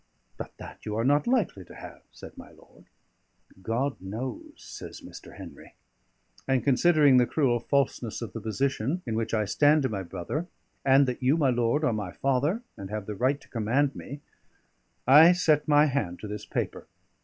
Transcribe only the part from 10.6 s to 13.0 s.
and that you, my lord, are my father, and